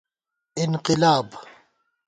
[0.61, 1.29] انقِلاب